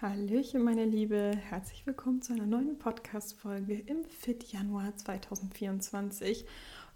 Hallöchen, 0.00 0.62
meine 0.62 0.84
Liebe. 0.84 1.36
Herzlich 1.36 1.84
willkommen 1.84 2.22
zu 2.22 2.32
einer 2.32 2.46
neuen 2.46 2.78
Podcast-Folge 2.78 3.74
im 3.74 4.04
Fit 4.04 4.44
Januar 4.44 4.96
2024. 4.96 6.46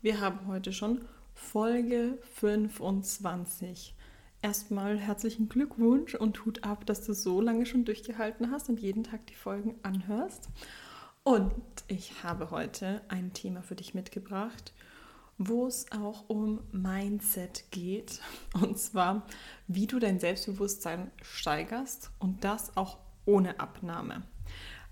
Wir 0.02 0.20
haben 0.20 0.46
heute 0.46 0.72
schon 0.72 1.00
Folge 1.34 2.16
25. 2.34 3.96
Erstmal 4.40 4.98
herzlichen 4.98 5.48
Glückwunsch 5.48 6.14
und 6.14 6.34
tut 6.34 6.62
ab, 6.62 6.86
dass 6.86 7.04
du 7.04 7.12
so 7.12 7.40
lange 7.40 7.66
schon 7.66 7.84
durchgehalten 7.84 8.52
hast 8.52 8.68
und 8.68 8.78
jeden 8.78 9.02
Tag 9.02 9.26
die 9.26 9.34
Folgen 9.34 9.74
anhörst. 9.82 10.48
Und 11.24 11.50
ich 11.88 12.22
habe 12.22 12.52
heute 12.52 13.00
ein 13.08 13.32
Thema 13.32 13.62
für 13.62 13.74
dich 13.74 13.94
mitgebracht, 13.94 14.72
wo 15.48 15.66
es 15.66 15.86
auch 15.92 16.28
um 16.28 16.60
Mindset 16.72 17.70
geht. 17.70 18.20
Und 18.60 18.78
zwar, 18.78 19.26
wie 19.66 19.86
du 19.86 19.98
dein 19.98 20.18
Selbstbewusstsein 20.18 21.10
steigerst 21.22 22.10
und 22.18 22.44
das 22.44 22.76
auch 22.76 22.98
ohne 23.24 23.60
Abnahme. 23.60 24.22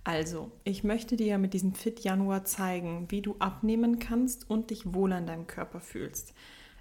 Also, 0.03 0.51
ich 0.65 0.83
möchte 0.83 1.17
dir 1.17 1.37
mit 1.39 1.53
diesem 1.53 1.75
Fit 1.75 2.01
Januar 2.01 2.45
zeigen, 2.45 3.11
wie 3.11 3.21
du 3.21 3.37
abnehmen 3.39 3.99
kannst 3.99 4.49
und 4.49 4.71
dich 4.71 4.95
wohl 4.95 5.13
an 5.13 5.27
deinem 5.27 5.47
Körper 5.47 5.81
fühlst. 5.81 6.33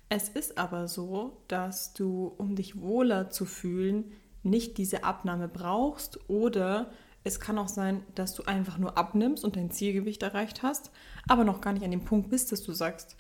Es 0.08 0.30
ist 0.30 0.58
aber 0.58 0.88
so, 0.88 1.38
dass 1.48 1.94
du, 1.94 2.34
um 2.38 2.56
dich 2.56 2.81
wohler 2.81 3.30
zu 3.30 3.45
fühlen, 3.45 4.14
nicht 4.42 4.78
diese 4.78 5.04
Abnahme 5.04 5.48
brauchst 5.48 6.30
oder 6.30 6.92
es 7.23 7.40
kann 7.40 7.58
auch 7.58 7.67
sein, 7.67 8.04
dass 8.16 8.34
du 8.34 8.44
einfach 8.44 8.78
nur 8.78 8.98
abnimmst 8.98 9.44
und 9.44 9.56
dein 9.56 9.72
Zielgewicht 9.72 10.23
erreicht 10.23 10.64
hast, 10.64 10.92
aber 11.28 11.44
noch 11.44 11.62
gar 11.62 11.73
nicht 11.73 11.84
an 11.84 11.92
dem 11.92 12.06
Punkt 12.06 12.30
bist, 12.30 12.52
dass 12.52 12.64
du 12.64 12.72
sagst, 12.72 13.17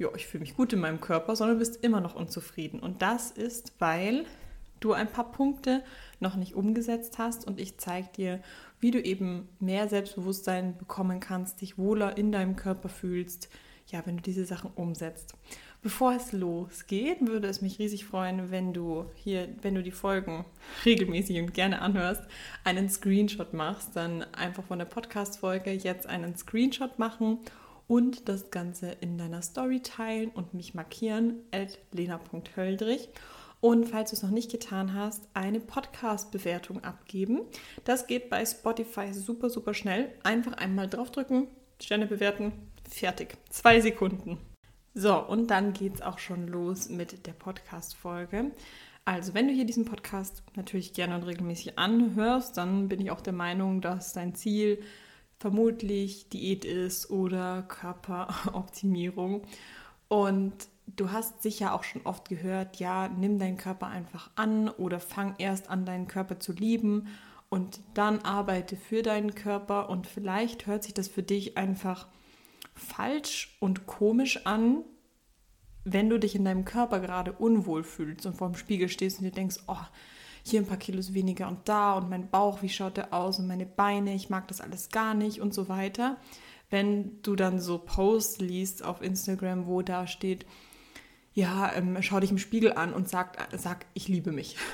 ja, 0.00 0.08
ich 0.16 0.26
fühle 0.26 0.40
mich 0.40 0.56
gut 0.56 0.72
in 0.72 0.80
meinem 0.80 1.00
Körper, 1.00 1.36
sondern 1.36 1.56
du 1.56 1.60
bist 1.60 1.84
immer 1.84 2.00
noch 2.00 2.14
unzufrieden. 2.14 2.80
Und 2.80 3.02
das 3.02 3.30
ist, 3.30 3.74
weil 3.78 4.24
du 4.80 4.94
ein 4.94 5.12
paar 5.12 5.30
Punkte 5.30 5.84
noch 6.20 6.36
nicht 6.36 6.54
umgesetzt 6.54 7.18
hast 7.18 7.46
und 7.46 7.60
ich 7.60 7.76
zeige 7.76 8.08
dir, 8.16 8.40
wie 8.80 8.90
du 8.90 9.00
eben 9.00 9.46
mehr 9.60 9.88
Selbstbewusstsein 9.88 10.78
bekommen 10.78 11.20
kannst, 11.20 11.60
dich 11.60 11.76
wohler 11.76 12.16
in 12.16 12.32
deinem 12.32 12.56
Körper 12.56 12.88
fühlst, 12.88 13.50
ja, 13.88 14.00
wenn 14.06 14.16
du 14.16 14.22
diese 14.22 14.46
Sachen 14.46 14.70
umsetzt. 14.74 15.34
Bevor 15.82 16.14
es 16.14 16.32
losgeht, 16.32 17.26
würde 17.26 17.48
es 17.48 17.60
mich 17.60 17.78
riesig 17.78 18.06
freuen, 18.06 18.50
wenn 18.50 18.72
du 18.72 19.04
hier, 19.14 19.48
wenn 19.60 19.74
du 19.74 19.82
die 19.82 19.90
Folgen 19.90 20.46
regelmäßig 20.86 21.38
und 21.40 21.52
gerne 21.52 21.82
anhörst, 21.82 22.22
einen 22.64 22.88
Screenshot 22.88 23.52
machst, 23.52 23.96
dann 23.96 24.22
einfach 24.32 24.64
von 24.64 24.78
der 24.78 24.86
Podcast-Folge 24.86 25.72
jetzt 25.72 26.06
einen 26.06 26.36
Screenshot 26.36 26.98
machen 26.98 27.40
und 27.90 28.28
das 28.28 28.52
Ganze 28.52 28.92
in 29.00 29.18
deiner 29.18 29.42
Story 29.42 29.80
teilen 29.80 30.30
und 30.30 30.54
mich 30.54 30.74
markieren, 30.74 31.40
at 31.50 31.76
lena.höldrich. 31.90 33.08
Und 33.60 33.88
falls 33.88 34.10
du 34.10 34.16
es 34.16 34.22
noch 34.22 34.30
nicht 34.30 34.48
getan 34.48 34.94
hast, 34.94 35.28
eine 35.34 35.58
Podcast-Bewertung 35.58 36.84
abgeben. 36.84 37.40
Das 37.82 38.06
geht 38.06 38.30
bei 38.30 38.46
Spotify 38.46 39.12
super, 39.12 39.50
super 39.50 39.74
schnell. 39.74 40.12
Einfach 40.22 40.52
einmal 40.52 40.86
draufdrücken, 40.86 41.48
Sterne 41.82 42.06
bewerten, 42.06 42.52
fertig. 42.88 43.36
Zwei 43.48 43.80
Sekunden. 43.80 44.38
So, 44.94 45.18
und 45.26 45.48
dann 45.48 45.72
geht 45.72 45.96
es 45.96 46.00
auch 46.00 46.20
schon 46.20 46.46
los 46.46 46.90
mit 46.90 47.26
der 47.26 47.32
Podcast-Folge. 47.32 48.52
Also, 49.04 49.34
wenn 49.34 49.48
du 49.48 49.52
hier 49.52 49.66
diesen 49.66 49.84
Podcast 49.84 50.44
natürlich 50.54 50.92
gerne 50.92 51.16
und 51.16 51.24
regelmäßig 51.24 51.76
anhörst, 51.76 52.56
dann 52.56 52.88
bin 52.88 53.00
ich 53.00 53.10
auch 53.10 53.20
der 53.20 53.32
Meinung, 53.32 53.80
dass 53.80 54.12
dein 54.12 54.36
Ziel 54.36 54.80
vermutlich 55.40 56.28
Diät 56.28 56.64
ist 56.64 57.10
oder 57.10 57.62
Körperoptimierung. 57.62 59.42
Und 60.08 60.52
du 60.86 61.10
hast 61.10 61.42
sicher 61.42 61.74
auch 61.74 61.82
schon 61.82 62.02
oft 62.02 62.28
gehört, 62.28 62.76
ja, 62.76 63.08
nimm 63.08 63.38
deinen 63.38 63.56
Körper 63.56 63.86
einfach 63.86 64.30
an 64.36 64.68
oder 64.68 65.00
fang 65.00 65.34
erst 65.38 65.70
an, 65.70 65.86
deinen 65.86 66.06
Körper 66.06 66.38
zu 66.38 66.52
lieben 66.52 67.08
und 67.48 67.80
dann 67.94 68.20
arbeite 68.20 68.76
für 68.76 69.02
deinen 69.02 69.34
Körper. 69.34 69.88
Und 69.88 70.06
vielleicht 70.06 70.66
hört 70.66 70.84
sich 70.84 70.94
das 70.94 71.08
für 71.08 71.22
dich 71.22 71.56
einfach 71.56 72.06
falsch 72.74 73.56
und 73.60 73.86
komisch 73.86 74.46
an, 74.46 74.84
wenn 75.84 76.10
du 76.10 76.18
dich 76.18 76.34
in 76.34 76.44
deinem 76.44 76.66
Körper 76.66 77.00
gerade 77.00 77.32
unwohl 77.32 77.82
fühlst 77.82 78.26
und 78.26 78.36
vor 78.36 78.48
dem 78.48 78.56
Spiegel 78.56 78.90
stehst 78.90 79.18
und 79.18 79.24
dir 79.24 79.32
denkst, 79.32 79.56
oh, 79.66 79.76
hier 80.42 80.60
ein 80.60 80.66
paar 80.66 80.76
Kilos 80.76 81.14
weniger 81.14 81.48
und 81.48 81.68
da 81.68 81.94
und 81.94 82.10
mein 82.10 82.30
Bauch, 82.30 82.62
wie 82.62 82.68
schaut 82.68 82.96
der 82.96 83.12
aus 83.12 83.38
und 83.38 83.46
meine 83.46 83.66
Beine, 83.66 84.14
ich 84.14 84.30
mag 84.30 84.48
das 84.48 84.60
alles 84.60 84.90
gar 84.90 85.14
nicht 85.14 85.40
und 85.40 85.54
so 85.54 85.68
weiter. 85.68 86.16
Wenn 86.70 87.20
du 87.22 87.36
dann 87.36 87.60
so 87.60 87.78
Posts 87.78 88.40
liest 88.40 88.84
auf 88.84 89.02
Instagram, 89.02 89.66
wo 89.66 89.82
da 89.82 90.06
steht, 90.06 90.46
ja, 91.32 91.72
ähm, 91.74 91.98
schau 92.00 92.20
dich 92.20 92.30
im 92.30 92.38
Spiegel 92.38 92.72
an 92.72 92.92
und 92.92 93.08
sag, 93.08 93.48
sag, 93.56 93.86
ich 93.94 94.08
liebe 94.08 94.32
mich. 94.32 94.56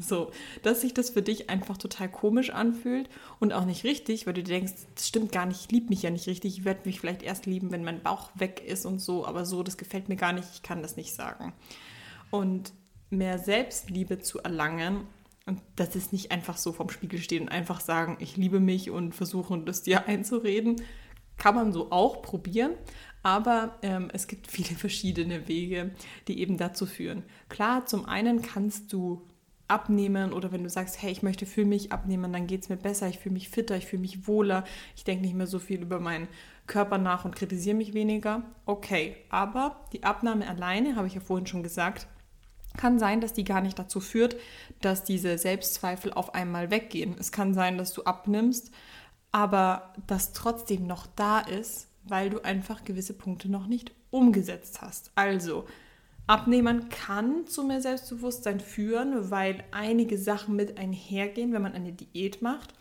So, 0.00 0.30
dass 0.62 0.82
sich 0.82 0.94
das 0.94 1.10
für 1.10 1.22
dich 1.22 1.50
einfach 1.50 1.76
total 1.76 2.08
komisch 2.08 2.50
anfühlt 2.50 3.10
und 3.40 3.52
auch 3.52 3.64
nicht 3.64 3.82
richtig, 3.82 4.28
weil 4.28 4.32
du 4.34 4.44
denkst, 4.44 4.74
das 4.94 5.08
stimmt 5.08 5.32
gar 5.32 5.44
nicht, 5.44 5.62
ich 5.62 5.72
liebe 5.72 5.88
mich 5.88 6.02
ja 6.02 6.10
nicht 6.10 6.28
richtig, 6.28 6.56
ich 6.56 6.64
werde 6.64 6.82
mich 6.84 7.00
vielleicht 7.00 7.24
erst 7.24 7.46
lieben, 7.46 7.72
wenn 7.72 7.82
mein 7.82 8.00
Bauch 8.00 8.30
weg 8.36 8.62
ist 8.64 8.86
und 8.86 9.00
so, 9.00 9.26
aber 9.26 9.44
so, 9.44 9.64
das 9.64 9.76
gefällt 9.76 10.08
mir 10.08 10.14
gar 10.14 10.32
nicht, 10.32 10.46
ich 10.54 10.62
kann 10.62 10.82
das 10.82 10.94
nicht 10.94 11.14
sagen. 11.14 11.52
Und 12.30 12.72
mehr 13.10 13.38
Selbstliebe 13.38 14.18
zu 14.18 14.40
erlangen. 14.40 15.06
Und 15.46 15.60
das 15.76 15.96
ist 15.96 16.12
nicht 16.12 16.30
einfach 16.30 16.56
so 16.56 16.72
vorm 16.72 16.90
Spiegel 16.90 17.20
stehen 17.20 17.44
und 17.44 17.48
einfach 17.48 17.80
sagen, 17.80 18.16
ich 18.20 18.36
liebe 18.36 18.60
mich 18.60 18.90
und 18.90 19.14
versuchen, 19.14 19.64
das 19.64 19.82
dir 19.82 20.06
einzureden. 20.06 20.82
Kann 21.38 21.54
man 21.54 21.72
so 21.72 21.92
auch 21.92 22.20
probieren, 22.20 22.72
aber 23.22 23.78
ähm, 23.82 24.10
es 24.12 24.26
gibt 24.26 24.46
viele 24.50 24.76
verschiedene 24.76 25.48
Wege, 25.48 25.92
die 26.26 26.40
eben 26.40 26.56
dazu 26.56 26.84
führen. 26.84 27.22
Klar, 27.48 27.86
zum 27.86 28.06
einen 28.06 28.42
kannst 28.42 28.92
du 28.92 29.22
abnehmen 29.68 30.32
oder 30.32 30.50
wenn 30.50 30.64
du 30.64 30.70
sagst, 30.70 31.00
hey, 31.02 31.12
ich 31.12 31.22
möchte 31.22 31.46
für 31.46 31.64
mich 31.64 31.92
abnehmen, 31.92 32.32
dann 32.32 32.46
geht 32.46 32.62
es 32.62 32.68
mir 32.68 32.76
besser, 32.76 33.08
ich 33.08 33.18
fühle 33.18 33.34
mich 33.34 33.50
fitter, 33.50 33.76
ich 33.76 33.86
fühle 33.86 34.00
mich 34.00 34.26
wohler, 34.26 34.64
ich 34.96 35.04
denke 35.04 35.22
nicht 35.22 35.34
mehr 35.34 35.46
so 35.46 35.58
viel 35.58 35.82
über 35.82 36.00
meinen 36.00 36.26
Körper 36.66 36.98
nach 36.98 37.24
und 37.24 37.36
kritisiere 37.36 37.76
mich 37.76 37.94
weniger. 37.94 38.42
Okay, 38.64 39.16
aber 39.28 39.84
die 39.92 40.04
Abnahme 40.04 40.48
alleine, 40.48 40.96
habe 40.96 41.06
ich 41.06 41.14
ja 41.14 41.20
vorhin 41.20 41.46
schon 41.46 41.62
gesagt, 41.62 42.08
kann 42.78 42.98
sein, 42.98 43.20
dass 43.20 43.34
die 43.34 43.44
gar 43.44 43.60
nicht 43.60 43.78
dazu 43.78 44.00
führt, 44.00 44.36
dass 44.80 45.04
diese 45.04 45.36
Selbstzweifel 45.36 46.14
auf 46.14 46.34
einmal 46.34 46.70
weggehen. 46.70 47.16
Es 47.18 47.30
kann 47.30 47.52
sein, 47.52 47.76
dass 47.76 47.92
du 47.92 48.04
abnimmst, 48.04 48.70
aber 49.32 49.92
das 50.06 50.32
trotzdem 50.32 50.86
noch 50.86 51.06
da 51.14 51.40
ist, 51.40 51.88
weil 52.04 52.30
du 52.30 52.42
einfach 52.42 52.84
gewisse 52.84 53.12
Punkte 53.12 53.50
noch 53.50 53.66
nicht 53.66 53.92
umgesetzt 54.10 54.80
hast. 54.80 55.10
Also, 55.14 55.66
Abnehmen 56.26 56.90
kann 56.90 57.46
zu 57.46 57.64
mehr 57.64 57.80
Selbstbewusstsein 57.80 58.60
führen, 58.60 59.30
weil 59.30 59.64
einige 59.70 60.18
Sachen 60.18 60.56
mit 60.56 60.78
einhergehen, 60.78 61.52
wenn 61.52 61.62
man 61.62 61.72
eine 61.72 61.92
Diät 61.92 62.42
macht, 62.42 62.74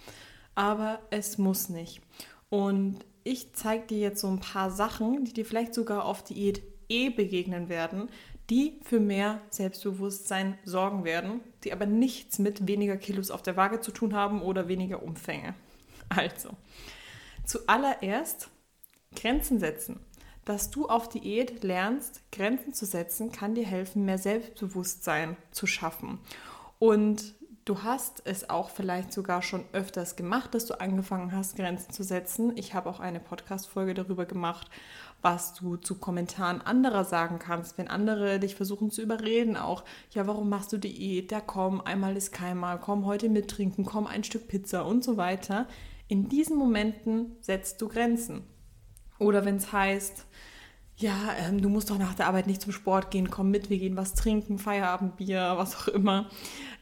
aber 0.54 1.00
es 1.12 1.38
muss 1.38 1.70
nicht. 1.70 2.02
Und 2.50 3.00
ich 3.24 3.54
zeige 3.54 3.88
dir 3.88 4.00
jetzt 4.00 4.22
so 4.22 4.28
ein 4.28 4.40
paar 4.40 4.70
Sachen, 4.70 5.24
die 5.24 5.34
dir 5.34 5.46
vielleicht 5.46 5.74
sogar 5.74 6.06
auf 6.06 6.24
Diät 6.24 6.62
eh 6.90 7.10
begegnen 7.10 7.70
werden, 7.70 8.10
die 8.50 8.80
für 8.84 9.00
mehr 9.00 9.42
Selbstbewusstsein 9.50 10.58
sorgen 10.64 11.04
werden, 11.04 11.42
die 11.64 11.74
aber 11.74 11.86
nichts 11.86 12.40
mit 12.40 12.68
weniger 12.68 12.98
Kilos 12.98 13.30
auf 13.32 13.42
der 13.42 13.58
Waage 13.58 13.82
zu 13.82 13.92
tun 13.92 14.14
haben 14.14 14.42
oder 14.42 14.68
weniger 14.68 15.04
Umfänge. 15.04 15.54
Also, 16.10 16.52
zuallererst 17.46 18.50
Grenzen 19.16 19.60
setzen. 19.60 20.00
Dass 20.46 20.70
du 20.70 20.88
auf 20.88 21.10
Diät 21.10 21.66
lernst, 21.66 22.22
Grenzen 22.32 22.74
zu 22.74 22.86
setzen, 22.86 23.34
kann 23.34 23.54
dir 23.54 23.66
helfen, 23.66 24.06
mehr 24.06 24.18
Selbstbewusstsein 24.18 25.36
zu 25.52 25.68
schaffen. 25.68 26.20
Und 26.80 27.36
du 27.66 27.84
hast 27.84 28.22
es 28.26 28.50
auch 28.50 28.70
vielleicht 28.70 29.12
sogar 29.12 29.42
schon 29.42 29.66
öfters 29.74 30.16
gemacht, 30.16 30.56
dass 30.56 30.66
du 30.66 30.80
angefangen 30.80 31.34
hast, 31.34 31.58
Grenzen 31.58 31.92
zu 31.92 32.04
setzen. 32.04 32.56
Ich 32.56 32.74
habe 32.74 32.90
auch 32.90 33.02
eine 33.02 33.20
Podcast-Folge 33.20 33.94
darüber 33.94 34.26
gemacht, 34.26 34.70
was 35.22 35.54
du 35.54 35.78
zu 35.78 35.96
Kommentaren 35.96 36.62
anderer 36.62 37.04
sagen 37.04 37.40
kannst, 37.40 37.78
wenn 37.78 37.88
andere 37.88 38.40
dich 38.40 38.56
versuchen 38.56 38.92
zu 38.92 39.02
überreden, 39.02 39.58
auch, 39.58 39.84
ja, 40.12 40.28
warum 40.28 40.50
machst 40.50 40.72
du 40.72 40.78
Diät? 40.78 41.32
Ja, 41.32 41.42
komm, 41.42 41.82
einmal 41.82 42.16
ist 42.16 42.32
keinmal, 42.32 42.80
komm 42.80 43.06
heute 43.06 43.30
mittrinken, 43.30 43.86
komm 43.86 44.08
ein 44.08 44.24
Stück 44.24 44.48
Pizza 44.48 44.86
und 44.86 45.04
so 45.04 45.18
weiter. 45.18 45.68
In 46.08 46.30
diesen 46.30 46.58
Momenten 46.58 47.36
setzt 47.42 47.82
du 47.82 47.90
Grenzen. 47.90 48.44
Oder 49.20 49.44
wenn 49.44 49.58
es 49.58 49.72
heißt, 49.74 50.26
ja, 50.98 51.16
ähm, 51.40 51.62
du 51.62 51.70
musst 51.70 51.90
doch 51.90 51.98
nach 51.98 52.14
der 52.16 52.28
Arbeit 52.28 52.48
nicht 52.48 52.62
zum 52.62 52.72
Sport 52.72 53.12
gehen, 53.12 53.30
komm 53.30 53.52
mit, 53.52 53.70
wir 53.70 53.80
gehen 53.80 53.98
was 53.98 54.14
trinken, 54.14 54.60
Feierabendbier, 54.60 55.54
was 55.58 55.76
auch 55.76 55.88
immer. 55.90 56.30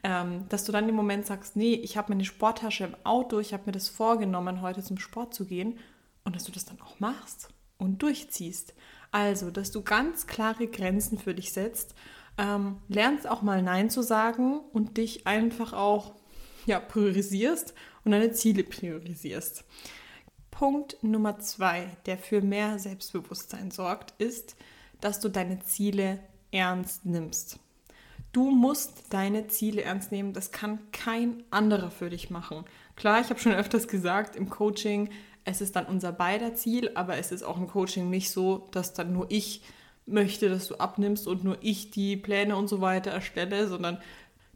Ähm, 0.04 0.48
dass 0.50 0.66
du 0.66 0.72
dann 0.72 0.88
im 0.88 0.96
Moment 0.96 1.26
sagst, 1.26 1.56
nee, 1.56 1.74
ich 1.74 1.98
habe 1.98 2.12
meine 2.12 2.26
Sporttasche 2.26 2.84
im 2.84 2.96
Auto, 3.04 3.40
ich 3.40 3.54
habe 3.54 3.64
mir 3.66 3.72
das 3.72 3.90
vorgenommen, 3.90 4.62
heute 4.62 4.84
zum 4.84 4.98
Sport 4.98 5.34
zu 5.34 5.46
gehen 5.46 5.80
und 6.26 6.36
dass 6.36 6.44
du 6.44 6.52
das 6.52 6.66
dann 6.66 6.81
auch 6.81 7.00
machst 7.00 7.55
und 7.77 8.01
durchziehst. 8.01 8.74
Also, 9.12 9.51
dass 9.51 9.72
du 9.72 9.81
ganz 9.81 10.27
klare 10.27 10.68
Grenzen 10.68 11.18
für 11.18 11.33
dich 11.33 11.54
setzt, 11.54 11.95
ähm, 12.38 12.77
lernst 12.88 13.27
auch 13.27 13.42
mal 13.42 13.62
Nein 13.62 13.89
zu 13.89 14.01
sagen 14.01 14.60
und 14.74 14.98
dich 14.98 15.25
einfach 15.25 15.74
auch 15.74 16.16
ja, 16.66 16.80
priorisierst 16.80 17.74
und 18.04 18.12
deine 18.12 18.31
Ziele 18.31 18.63
priorisierst. 18.63 19.63
Punkt 20.51 20.98
Nummer 21.01 21.39
zwei, 21.39 21.89
der 22.06 22.18
für 22.18 22.42
mehr 22.42 22.80
Selbstbewusstsein 22.80 23.72
sorgt, 23.72 24.13
ist, 24.21 24.56
dass 25.01 25.19
du 25.19 25.30
deine 25.30 25.60
Ziele 25.60 26.19
ernst 26.51 27.06
nimmst. 27.06 27.60
Du 28.31 28.51
musst 28.51 29.13
deine 29.13 29.48
Ziele 29.48 29.83
ernst 29.83 30.12
nehmen. 30.12 30.33
Das 30.33 30.51
kann 30.51 30.80
kein 30.92 31.44
anderer 31.51 31.89
für 31.89 32.10
dich 32.10 32.30
machen. 32.30 32.66
Klar, 32.95 33.21
ich 33.21 33.30
habe 33.30 33.39
schon 33.39 33.54
öfters 33.54 33.88
gesagt, 33.88 34.36
im 34.36 34.50
Coaching, 34.50 35.10
es 35.45 35.62
ist 35.62 35.75
dann 35.75 35.86
unser 35.86 36.12
beider 36.12 36.56
Ziel, 36.56 36.92
aber 36.95 37.18
es 37.18 37.31
ist 37.31 37.44
auch 37.44 37.57
im 37.57 37.68
Coaching 37.68 38.09
nicht 38.09 38.31
so, 38.31 38.68
dass 38.71 38.94
dann 38.94 39.13
nur 39.13 39.27
ich 39.30 39.62
möchte, 40.07 40.50
dass 40.50 40.68
du 40.68 40.75
abnimmst 40.75 41.27
und 41.27 41.44
nur 41.44 41.57
ich 41.62 41.92
die 41.92 42.18
Pläne 42.18 42.56
und 42.56 42.68
so 42.68 42.81
weiter 42.81 43.12
erstelle, 43.12 43.68
sondern 43.68 44.00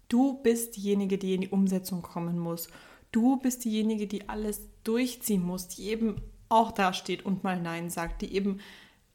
du 0.09 0.41
bist 0.41 0.75
diejenige, 0.75 1.18
die 1.18 1.36
in 1.36 1.41
die 1.41 1.50
Umsetzung 1.50 2.01
kommen 2.01 2.38
muss. 2.38 2.68
Du 3.12 3.38
bist 3.38 3.65
diejenige, 3.65 4.07
die 4.07 4.30
alles 4.30 4.62
durchziehen 4.83 5.44
muss, 5.44 5.68
die 5.68 5.89
eben 5.89 6.18
auch 6.50 6.71
dasteht 6.71 7.24
und 7.25 7.44
mal 7.44 7.62
Nein 7.62 7.89
sagt, 7.89 8.21
die 8.24 8.33
eben 8.33 8.59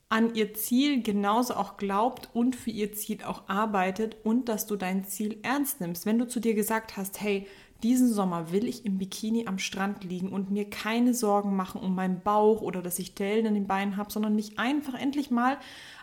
an 0.09 0.35
ihr 0.35 0.55
Ziel 0.55 1.03
genauso 1.03 1.55
auch 1.55 1.77
glaubt 1.77 2.29
und 2.33 2.55
für 2.55 2.71
ihr 2.71 2.93
Ziel 2.93 3.25
auch 3.25 3.49
arbeitet 3.49 4.17
und 4.23 4.49
dass 4.49 4.67
du 4.67 4.77
dein 4.77 5.05
Ziel 5.05 5.39
ernst 5.43 5.81
nimmst. 5.81 6.07
Wenn 6.07 6.19
du 6.19 6.29
zu 6.29 6.39
dir 6.39 6.55
gesagt 6.55 6.97
hast, 6.97 7.21
hey, 7.21 7.49
diesen 7.85 8.11
Sommer 8.11 8.51
will 8.51 8.67
ich 8.67 8.87
im 8.87 8.97
Bikini 8.97 9.47
am 9.47 9.59
Strand 9.59 10.05
liegen 10.05 10.31
und 10.31 10.51
mir 10.51 10.71
keine 10.71 11.13
Sorgen 11.13 11.55
machen 11.55 11.83
um 11.83 11.95
meinen 11.95 12.23
Bauch 12.23 12.63
oder 12.63 12.81
dass 12.81 12.99
ich 12.99 13.15
Dellen 13.15 13.45
in 13.45 13.53
den 13.53 13.67
Beinen 13.67 13.99
habe, 13.99 14.11
sondern 14.11 14.35
mich 14.35 14.59
einfach 14.59 14.95
endlich 14.95 15.31
mal 15.31 15.59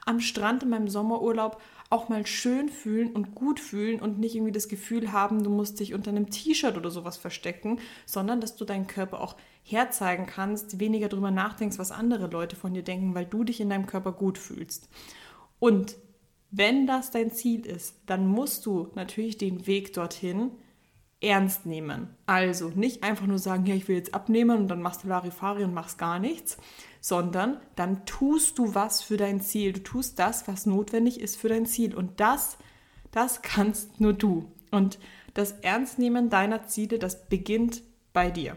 am 0.06 0.20
Strand 0.20 0.62
in 0.62 0.70
meinem 0.70 0.88
Sommerurlaub 0.88 1.60
auch 1.90 2.08
mal 2.08 2.28
schön 2.28 2.70
fühlen 2.70 3.12
und 3.14 3.34
gut 3.34 3.60
fühlen 3.60 4.00
und 4.00 4.20
nicht 4.20 4.36
irgendwie 4.36 4.52
das 4.52 4.70
Gefühl 4.70 5.12
haben, 5.12 5.44
du 5.44 5.50
musst 5.50 5.80
dich 5.80 5.96
unter 5.96 6.12
einem 6.12 6.30
T-Shirt 6.30 6.78
oder 6.78 6.92
sowas 6.92 7.18
verstecken, 7.18 7.80
sondern 8.06 8.42
dass 8.42 8.56
du 8.56 8.64
deinen 8.64 8.86
Körper 8.86 9.20
auch 9.20 9.36
herzeigen 9.64 10.28
kannst, 10.28 10.80
weniger 10.80 11.10
darüber 11.10 11.32
nachdenkst, 11.32 11.80
was 11.80 11.92
andere 11.92 12.28
Leute 12.28 12.56
von 12.56 12.76
dir 12.76 12.84
denken, 12.84 13.16
weil 13.16 13.26
du 13.26 13.44
dich 13.44 13.60
in 13.60 13.72
deinem 13.72 13.88
Körper 13.88 14.12
gut 14.12 14.38
fühlst. 14.38 14.88
Und 15.58 15.96
wenn 16.52 16.86
das 16.86 17.10
dein 17.10 17.32
Ziel 17.32 17.66
ist, 17.66 17.96
dann 18.06 18.28
musst 18.28 18.68
du 18.68 18.90
natürlich 18.94 19.40
den 19.40 19.66
Weg 19.66 19.94
dorthin 19.94 20.52
ernst 21.22 21.66
nehmen. 21.66 22.10
Also 22.26 22.70
nicht 22.70 23.04
einfach 23.04 23.28
nur 23.28 23.38
sagen, 23.38 23.66
ja, 23.66 23.76
ich 23.76 23.88
will 23.88 23.96
jetzt 23.96 24.14
abnehmen 24.14 24.58
und 24.58 24.68
dann 24.68 24.82
machst 24.82 25.04
du 25.04 25.08
Larifari 25.08 25.64
und 25.64 25.74
machst 25.74 25.98
gar 25.98 26.20
nichts, 26.20 26.58
sondern 27.00 27.60
dann 27.76 28.06
tust 28.06 28.58
du 28.58 28.74
was 28.74 29.02
für 29.02 29.18
dein 29.18 29.40
Ziel. 29.40 29.74
Du 29.74 29.84
tust 29.84 30.20
das, 30.20 30.48
was 30.48 30.66
notwendig 30.66 31.22
ist 31.22 31.38
für 31.38 31.50
dein 31.50 31.66
Ziel. 31.66 31.96
Und 31.96 32.20
das, 32.20 32.58
das 33.12 33.42
kannst 33.42 34.02
nur 34.02 34.14
du. 34.14 34.52
Und 34.72 35.00
das 35.34 35.52
Ernstnehmen 35.62 36.30
deiner 36.30 36.66
Ziele, 36.68 36.98
das 36.98 37.28
beginnt 37.28 37.84
bei 38.14 38.32
dir. 38.32 38.56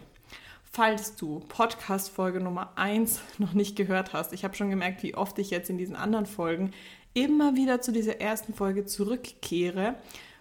Falls 0.64 1.14
du 1.14 1.40
Podcast-Folge 1.40 2.40
Nummer 2.40 2.72
1 2.76 3.20
noch 3.38 3.52
nicht 3.52 3.76
gehört 3.76 4.12
hast, 4.12 4.32
ich 4.32 4.42
habe 4.42 4.56
schon 4.56 4.70
gemerkt, 4.70 5.02
wie 5.02 5.14
oft 5.14 5.38
ich 5.38 5.50
jetzt 5.50 5.70
in 5.70 5.78
diesen 5.78 5.96
anderen 5.96 6.26
Folgen 6.26 6.72
immer 7.12 7.54
wieder 7.54 7.80
zu 7.80 7.92
dieser 7.92 8.20
ersten 8.20 8.54
Folge 8.54 8.84
zurückkehre, 8.84 9.94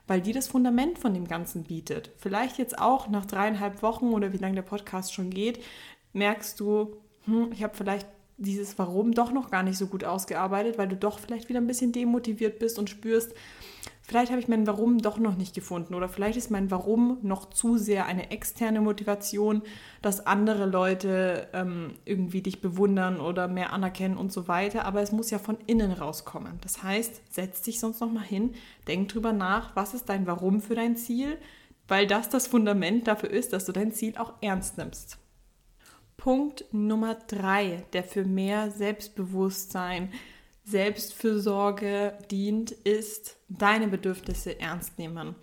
weil 0.07 0.21
die 0.21 0.33
das 0.33 0.47
Fundament 0.47 1.00
von 1.00 1.13
dem 1.13 1.27
Ganzen 1.27 1.63
bietet. 1.63 2.11
Vielleicht 2.17 2.57
jetzt 2.57 2.77
auch 2.77 3.07
nach 3.07 3.25
dreieinhalb 3.25 3.81
Wochen 3.81 4.07
oder 4.13 4.33
wie 4.33 4.38
lange 4.38 4.55
der 4.55 4.61
Podcast 4.63 5.13
schon 5.13 5.29
geht, 5.29 5.63
merkst 6.13 6.59
du, 6.59 6.97
hm, 7.25 7.51
ich 7.51 7.63
habe 7.63 7.75
vielleicht 7.75 8.07
dieses 8.38 8.77
Warum 8.77 9.13
doch 9.13 9.31
noch 9.31 9.51
gar 9.51 9.63
nicht 9.63 9.77
so 9.77 9.88
gut 9.88 10.03
ausgearbeitet, 10.03 10.77
weil 10.77 10.88
du 10.88 10.97
doch 10.97 11.19
vielleicht 11.19 11.50
wieder 11.50 11.61
ein 11.61 11.67
bisschen 11.67 11.91
demotiviert 11.91 12.59
bist 12.59 12.79
und 12.79 12.89
spürst, 12.89 13.33
vielleicht 14.03 14.31
habe 14.31 14.39
ich 14.39 14.47
mein 14.47 14.67
Warum 14.67 15.00
doch 15.00 15.17
noch 15.17 15.35
nicht 15.35 15.55
gefunden 15.55 15.95
oder 15.95 16.07
vielleicht 16.07 16.38
ist 16.38 16.51
mein 16.51 16.69
Warum 16.69 17.17
noch 17.21 17.50
zu 17.50 17.77
sehr 17.77 18.05
eine 18.05 18.31
externe 18.31 18.81
Motivation, 18.81 19.63
dass 20.01 20.27
andere 20.27 20.65
Leute 20.65 21.47
ähm, 21.53 21.95
irgendwie 22.05 22.41
dich 22.41 22.61
bewundern 22.61 23.19
oder 23.19 23.47
mehr 23.47 23.73
anerkennen 23.73 24.17
und 24.17 24.31
so 24.31 24.47
weiter, 24.47 24.85
aber 24.85 25.01
es 25.01 25.11
muss 25.11 25.31
ja 25.31 25.39
von 25.39 25.57
innen 25.65 25.91
rauskommen. 25.91 26.59
Das 26.61 26.83
heißt, 26.83 27.33
setz 27.33 27.61
dich 27.61 27.79
sonst 27.79 28.01
noch 28.01 28.11
mal 28.11 28.23
hin, 28.23 28.53
denk 28.88 29.07
drüber 29.09 29.33
nach, 29.33 29.75
was 29.75 29.94
ist 29.94 30.09
dein 30.09 30.27
Warum 30.27 30.61
für 30.61 30.75
dein 30.75 30.97
Ziel, 30.97 31.38
weil 31.88 32.06
das 32.06 32.29
das 32.29 32.47
Fundament 32.47 33.07
dafür 33.07 33.29
ist, 33.31 33.53
dass 33.53 33.65
du 33.65 33.71
dein 33.71 33.91
Ziel 33.91 34.17
auch 34.17 34.33
ernst 34.41 34.77
nimmst. 34.77 35.17
Punkt 36.17 36.65
Nummer 36.71 37.15
drei, 37.27 37.83
der 37.94 38.03
für 38.03 38.23
mehr 38.23 38.71
Selbstbewusstsein, 38.71 40.09
Selbstfürsorge 40.65 42.18
dient, 42.31 42.71
ist 42.71 43.38
deine 43.50 43.88
Bedürfnisse 43.88 44.60
ernst 44.60 44.98
nehmen. 44.98 45.36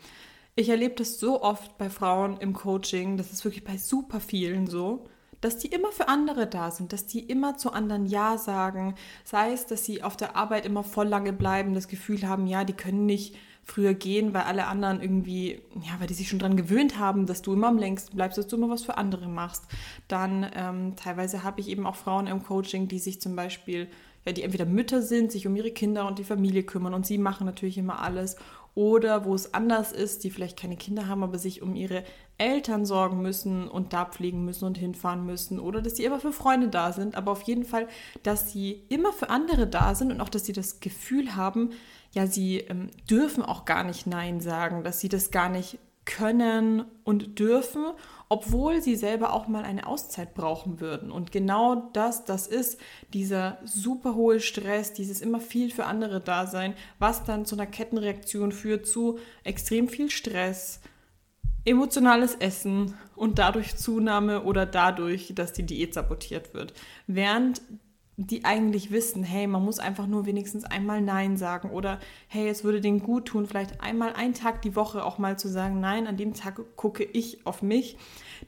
Ich 0.57 0.69
erlebe 0.69 0.95
das 0.95 1.19
so 1.19 1.43
oft 1.43 1.79
bei 1.79 1.89
Frauen 1.91 2.39
im 2.39 2.53
Coaching, 2.53 3.17
das 3.17 3.33
ist 3.33 3.45
wirklich 3.45 3.65
bei 3.65 3.79
super 3.79 4.21
vielen 4.21 4.67
so, 4.67 5.07
dass 5.41 5.59
die 5.59 5.69
immer 5.69 5.93
für 5.93 6.09
andere 6.09 6.47
da 6.47 6.71
sind, 6.71 6.93
dass 6.93 7.07
die 7.07 7.21
immer 7.21 7.57
zu 7.57 7.73
anderen 7.73 8.07
Ja 8.07 8.37
sagen, 8.37 8.95
sei 9.25 9.53
es, 9.53 9.67
dass 9.67 9.85
sie 9.85 10.03
auf 10.03 10.17
der 10.17 10.37
Arbeit 10.37 10.67
immer 10.67 10.85
voll 10.85 11.09
lange 11.09 11.33
bleiben, 11.33 11.75
das 11.75 11.89
Gefühl 11.89 12.29
haben, 12.29 12.47
ja, 12.47 12.65
die 12.65 12.75
können 12.75 13.07
nicht 13.07 13.37
früher 13.63 13.95
gehen, 13.95 14.35
weil 14.35 14.43
alle 14.43 14.67
anderen 14.67 15.01
irgendwie, 15.01 15.63
ja, 15.83 15.99
weil 15.99 16.09
die 16.09 16.15
sich 16.15 16.29
schon 16.29 16.39
daran 16.39 16.57
gewöhnt 16.57 16.99
haben, 16.99 17.27
dass 17.27 17.43
du 17.43 17.53
immer 17.53 17.69
am 17.69 17.79
längsten 17.79 18.17
bleibst, 18.17 18.37
dass 18.37 18.49
du 18.49 18.57
immer 18.57 18.69
was 18.69 18.83
für 18.83 18.99
andere 18.99 19.29
machst. 19.29 19.65
Dann 20.09 20.51
ähm, 20.55 20.97
teilweise 20.97 21.45
habe 21.45 21.61
ich 21.61 21.69
eben 21.69 21.87
auch 21.87 21.97
Frauen 21.97 22.27
im 22.27 22.43
Coaching, 22.43 22.89
die 22.89 22.99
sich 22.99 23.21
zum 23.21 23.37
Beispiel, 23.37 23.89
ja, 24.27 24.33
die 24.33 24.43
entweder 24.43 24.67
Mütter 24.67 25.03
sind, 25.03 25.33
sich 25.33 25.47
um 25.47 25.57
ihre 25.57 25.71
Kinder 25.71 26.07
und 26.07 26.19
die 26.19 26.25
Familie 26.25 26.63
kümmern 26.63 26.95
und 26.95 27.07
sie 27.07 27.19
machen 27.19 27.47
natürlich 27.47 27.79
immer 27.79 28.01
alles. 28.01 28.37
Oder 28.75 29.25
wo 29.25 29.35
es 29.35 29.53
anders 29.53 29.91
ist, 29.91 30.23
die 30.23 30.31
vielleicht 30.31 30.59
keine 30.59 30.77
Kinder 30.77 31.09
haben, 31.09 31.25
aber 31.25 31.39
sich 31.39 31.61
um 31.61 31.75
ihre 31.75 32.05
Eltern 32.39 32.87
sorgen 32.87 33.21
müssen 33.21 33.67
und 33.69 33.93
da 33.93 34.05
pflegen 34.05 34.45
müssen 34.45 34.65
und 34.65 34.79
hinfahren 34.79 35.27
müssen. 35.27 35.59
Oder 35.59 35.83
dass 35.83 35.97
sie 35.97 36.05
immer 36.05 36.21
für 36.21 36.33
Freunde 36.33 36.69
da 36.69 36.93
sind, 36.93 37.17
aber 37.17 37.33
auf 37.33 37.43
jeden 37.43 37.65
Fall, 37.65 37.89
dass 38.23 38.53
sie 38.53 38.85
immer 38.89 39.13
für 39.13 39.29
andere 39.29 39.67
da 39.67 39.95
sind 39.95 40.13
und 40.13 40.21
auch, 40.21 40.29
dass 40.29 40.47
sie 40.47 40.53
das 40.53 40.79
Gefühl 40.81 41.35
haben, 41.35 41.71
ja, 42.13 42.27
sie 42.27 42.59
ähm, 42.59 42.91
dürfen 43.09 43.43
auch 43.43 43.65
gar 43.65 43.85
nicht 43.85 44.07
Nein 44.07 44.41
sagen, 44.41 44.85
dass 44.85 45.01
sie 45.01 45.09
das 45.09 45.31
gar 45.31 45.49
nicht 45.49 45.79
können 46.11 46.85
und 47.05 47.39
dürfen, 47.39 47.85
obwohl 48.29 48.83
sie 48.83 48.97
selber 48.97 49.33
auch 49.33 49.49
mal 49.49 49.65
eine 49.65 49.87
Auszeit 49.87 50.35
brauchen 50.35 50.81
würden. 50.81 51.11
Und 51.11 51.31
genau 51.33 51.91
das, 51.93 52.25
das 52.25 52.47
ist 52.47 52.81
dieser 53.15 53.59
super 53.65 54.15
hohe 54.15 54.41
Stress, 54.41 54.93
dieses 54.93 55.21
immer 55.21 55.41
viel 55.41 55.71
für 55.71 55.87
andere 55.87 56.21
da 56.21 56.47
sein, 56.47 56.75
was 56.99 57.25
dann 57.25 57.47
zu 57.47 57.55
einer 57.55 57.67
Kettenreaktion 57.67 58.53
führt, 58.53 58.87
zu 58.87 59.19
extrem 59.45 59.89
viel 59.89 60.11
Stress, 60.11 60.81
emotionales 61.65 62.35
Essen 62.35 62.95
und 63.15 63.39
dadurch 63.39 63.77
Zunahme 63.77 64.43
oder 64.43 64.67
dadurch, 64.67 65.33
dass 65.35 65.53
die 65.53 65.67
Diät 65.67 65.95
sabotiert 65.95 66.55
wird. 66.55 66.73
Während 67.07 67.63
die 68.27 68.45
eigentlich 68.45 68.91
wissen, 68.91 69.23
hey, 69.23 69.47
man 69.47 69.65
muss 69.65 69.79
einfach 69.79 70.07
nur 70.07 70.27
wenigstens 70.27 70.65
einmal 70.65 71.01
Nein 71.01 71.39
sagen 71.39 71.71
oder 71.71 71.99
hey, 72.29 72.49
es 72.49 72.65
würde 72.65 72.83
denen 72.83 73.01
gut 73.01 73.27
tun, 73.27 73.47
vielleicht 73.47 73.81
einmal 73.81 74.13
einen 74.13 74.35
Tag 74.35 74.61
die 74.61 74.77
Woche 74.77 75.05
auch 75.05 75.17
mal 75.17 75.39
zu 75.39 75.49
sagen, 75.49 75.81
nein, 75.81 76.07
an 76.07 76.19
dem 76.19 76.35
Tag 76.35 76.61
gucke 76.77 77.03
ich 77.03 77.47
auf 77.47 77.63
mich. 77.63 77.97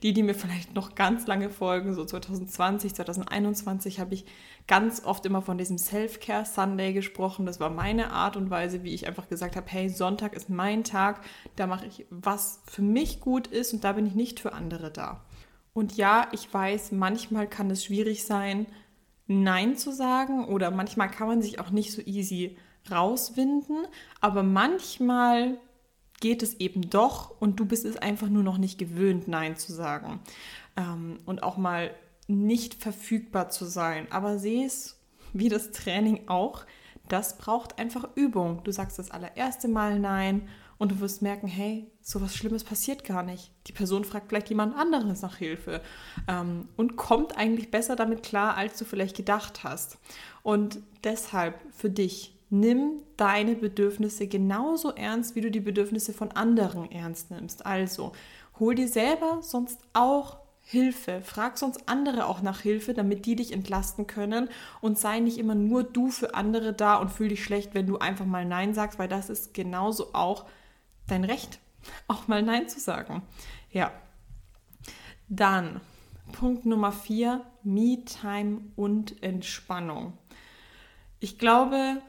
Die, 0.03 0.15
die 0.15 0.23
mir 0.23 0.35
vielleicht 0.35 0.75
noch 0.75 0.95
ganz 0.95 1.27
lange 1.27 1.51
folgen, 1.51 1.95
so 1.95 2.05
2020, 2.05 2.95
2021, 2.95 4.01
habe 4.01 4.15
ich 4.15 4.25
ganz 4.67 5.05
oft 5.05 5.27
immer 5.27 5.43
von 5.43 5.59
diesem 5.59 5.77
Self-Care 5.77 6.47
Sunday 6.47 6.95
gesprochen. 6.95 7.45
Das 7.45 7.61
war 7.61 7.69
meine 7.69 8.11
Art 8.11 8.37
und 8.37 8.49
Weise, 8.49 8.85
wie 8.85 8.95
ich 8.95 9.07
einfach 9.07 9.29
gesagt 9.29 9.55
habe, 9.55 9.67
hey, 9.69 9.91
Sonntag 9.91 10.35
ist 10.35 10.49
mein 10.49 10.83
Tag, 10.83 11.21
da 11.57 11.67
mache 11.67 11.87
ich, 11.87 12.07
was 12.09 12.63
für 12.67 12.83
mich 12.83 13.21
gut 13.21 13.47
ist 13.47 13.75
und 13.75 13.85
da 13.85 13.93
bin 13.93 14.07
ich 14.07 14.15
nicht 14.15 14.41
für 14.41 14.55
andere 14.55 14.91
da. 14.91 15.23
Und 15.75 15.97
ja, 15.97 16.29
ich 16.33 16.53
weiß, 16.53 16.93
manchmal 16.93 17.47
kann 17.47 17.71
es 17.71 17.85
schwierig 17.85 18.25
sein, 18.25 18.67
Nein 19.27 19.77
zu 19.77 19.93
sagen 19.93 20.47
oder 20.47 20.71
manchmal 20.71 21.11
kann 21.11 21.29
man 21.29 21.43
sich 21.43 21.59
auch 21.61 21.71
nicht 21.71 21.93
so 21.93 22.03
easy 22.03 22.57
rauswinden, 22.91 23.87
aber 24.21 24.43
manchmal 24.43 25.59
geht 26.21 26.43
es 26.43 26.55
eben 26.61 26.89
doch 26.89 27.41
und 27.41 27.59
du 27.59 27.65
bist 27.65 27.85
es 27.85 27.97
einfach 27.97 28.29
nur 28.29 28.43
noch 28.43 28.59
nicht 28.59 28.79
gewöhnt, 28.79 29.29
Nein 29.29 29.57
zu 29.57 29.73
sagen 29.73 30.21
ähm, 30.77 31.19
und 31.27 31.43
auch 31.43 31.57
mal 31.57 31.95
nicht 32.29 32.75
verfügbar 32.75 33.51
zu 33.51 33.65
sein. 33.65 34.07
Aber 34.11 34.39
sehe 34.39 34.67
es 34.67 34.99
wie 35.33 35.49
das 35.49 35.73
Training 35.73 36.29
auch, 36.29 36.65
das 37.09 37.39
braucht 37.39 37.79
einfach 37.79 38.09
Übung. 38.15 38.63
Du 38.65 38.73
sagst 38.73 38.99
das 38.99 39.11
allererste 39.11 39.69
Mal 39.69 39.99
Nein 39.99 40.49
und 40.83 40.91
du 40.91 40.99
wirst 40.99 41.23
merken, 41.23 41.47
hey, 41.47 41.87
so 42.01 42.21
was 42.21 42.35
Schlimmes 42.35 42.65
passiert 42.65 43.05
gar 43.05 43.23
nicht. 43.23 43.53
Die 43.69 43.73
Person 43.73 44.05
fragt 44.05 44.31
vielleicht 44.31 44.49
jemand 44.49 44.75
anderes 44.75 45.23
nach 45.23 45.37
Hilfe 45.37 45.81
ähm, 46.27 46.67
und 46.77 46.97
kommt 46.97 47.39
eigentlich 47.39 47.71
besser 47.71 47.95
damit 47.95 48.25
klar, 48.25 48.57
als 48.57 48.81
du 48.81 48.85
vielleicht 48.85 49.17
gedacht 49.17 49.63
hast. 49.63 49.99
Und 50.43 50.81
deshalb 51.05 51.55
für 51.71 51.89
dich, 51.89 52.35
nimm 52.51 52.95
deine 53.17 53.55
Bedürfnisse 53.55 54.27
genauso 54.27 54.91
ernst, 54.91 55.37
wie 55.37 55.41
du 55.41 55.53
die 55.53 55.61
Bedürfnisse 55.61 56.13
von 56.13 56.33
anderen 56.33 56.91
ernst 56.91 57.31
nimmst. 57.31 57.65
Also 57.65 58.11
hol 58.59 58.75
dir 58.75 58.89
selber 58.89 59.39
sonst 59.41 59.79
auch 59.93 60.39
Hilfe. 60.63 61.21
Frag 61.23 61.59
sonst 61.59 61.89
andere 61.89 62.27
auch 62.27 62.43
nach 62.43 62.61
Hilfe, 62.61 62.93
damit 62.93 63.25
die 63.27 63.37
dich 63.37 63.53
entlasten 63.53 64.09
können 64.09 64.49
und 64.81 64.99
sei 64.99 65.21
nicht 65.21 65.39
immer 65.39 65.55
nur 65.55 65.85
du 65.85 66.11
für 66.11 66.35
andere 66.35 66.73
da 66.73 66.97
und 66.97 67.13
fühl 67.13 67.29
dich 67.29 67.45
schlecht, 67.45 67.73
wenn 67.73 67.87
du 67.87 67.99
einfach 67.99 68.27
mal 68.27 68.45
Nein 68.45 68.75
sagst, 68.75 68.99
weil 68.99 69.09
das 69.09 69.31
ist 69.31 69.55
genauso 69.55 70.13
auch 70.13 70.45
dein 71.13 71.25
Recht, 71.25 71.61
auch 72.09 72.27
mal 72.27 72.43
Nein 72.43 72.69
zu 72.69 72.81
sagen. 72.81 73.23
Ja. 73.71 73.93
Dann 75.29 75.81
Punkt 76.33 76.67
Nummer 76.67 76.93
vier, 76.93 77.45
Me-Time 77.63 78.61
und 78.77 79.23
Entspannung. 79.23 80.15
Ich 81.21 81.39
glaube, 81.39 82.03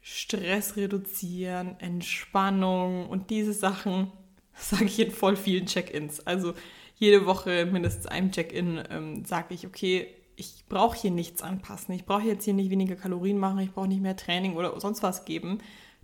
Stress 0.00 0.76
reduzieren, 0.76 1.78
Entspannung 1.80 3.08
und 3.08 3.30
diese 3.30 3.52
Sachen 3.52 4.12
sage 4.54 4.84
ich 4.84 5.00
in 5.00 5.10
voll 5.10 5.36
vielen 5.36 5.66
Check-ins. 5.66 6.26
Also 6.26 6.54
jede 6.96 7.26
Woche 7.26 7.66
mindestens 7.66 8.06
einem 8.06 8.30
Check-in 8.30 8.82
ähm, 8.90 9.24
sage 9.24 9.54
ich, 9.54 9.66
okay, 9.66 10.08
ich 10.36 10.64
brauche 10.68 10.96
hier 10.96 11.10
nichts 11.10 11.42
anpassen. 11.42 11.94
Ich 11.94 12.04
brauche 12.04 12.22
jetzt 12.22 12.44
hier 12.44 12.54
nicht 12.54 12.70
weniger 12.70 12.96
Kalorien 12.96 13.38
machen, 13.38 13.58
ich 13.60 13.72
brauche 13.72 13.88
nicht 13.88 14.02
mehr 14.02 14.16
Training 14.16 14.56
oder 14.56 14.78
sonst 14.80 15.02
was 15.02 15.24
geben. 15.24 15.58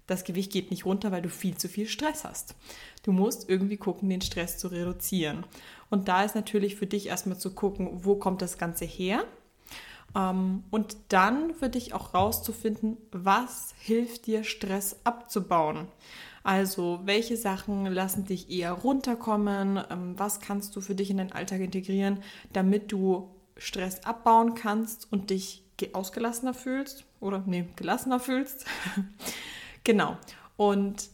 Das 0.09 0.25
Gewicht 0.25 0.51
geht 0.51 0.73
nicht 0.73 0.85
runter, 0.85 1.13
weil 1.13 1.23
du 1.23 1.29
viel 1.29 1.57
zu 1.57 1.69
viel 1.69 1.87
Stress 1.87 2.25
hast. 2.25 2.57
Du 3.05 3.13
musst 3.13 3.49
irgendwie 3.49 3.77
gucken, 3.77 4.09
den 4.09 4.21
Stress 4.21 4.59
zu 4.59 4.67
reduzieren. 4.69 5.45
Und 5.89 6.09
da 6.09 6.25
ist 6.25 6.35
natürlich 6.35 6.75
für 6.75 6.87
dich 6.87 7.07
erstmal 7.07 7.39
zu 7.39 7.55
gucken, 7.55 8.05
wo 8.05 8.17
kommt 8.17 8.43
das 8.43 8.59
Ganze 8.59 8.85
her? 8.85 9.25
Ähm, 10.17 10.65
und 10.71 10.97
dann 11.11 11.55
für 11.55 11.69
dich 11.69 11.95
auch 11.95 12.15
rauszufinden, 12.15 12.97
was 13.13 13.75
hilft 13.79 14.27
dir, 14.27 14.43
Stress 14.43 14.97
abzubauen. 15.05 15.87
Also, 16.43 17.01
welche 17.05 17.37
Sachen 17.37 17.87
lassen 17.87 18.25
dich 18.25 18.51
eher 18.51 18.73
runterkommen? 18.73 19.79
Ähm, 19.91 20.15
was 20.17 20.41
kannst 20.41 20.75
du 20.75 20.81
für 20.81 20.95
dich 20.97 21.11
in 21.11 21.19
deinen 21.19 21.33
Alltag 21.33 21.61
integrieren, 21.61 22.23
damit 22.53 22.91
du 22.91 23.29
Stress 23.57 24.05
abbauen 24.05 24.55
kannst 24.55 25.07
und 25.13 25.31
dich 25.31 25.65
ausgelassener 25.93 26.55
fühlst 26.55 27.05
oder 27.21 27.43
nee, 27.47 27.67
gelassener 27.77 28.21
fühlst. 28.21 28.67
genau. 29.89 30.19
Und 30.59 31.09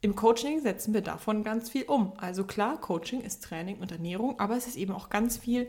im 0.00 0.16
Coaching 0.16 0.60
setzen 0.60 0.92
wir 0.92 1.02
davon 1.02 1.44
ganz 1.44 1.70
viel 1.70 1.84
um. 1.84 2.14
Also 2.18 2.42
klar, 2.42 2.80
Coaching 2.80 3.20
ist 3.20 3.44
Training 3.44 3.78
und 3.78 3.92
Ernährung, 3.92 4.40
aber 4.40 4.56
es 4.56 4.66
ist 4.66 4.76
eben 4.76 4.92
auch 4.92 5.08
ganz 5.08 5.36
viel 5.36 5.68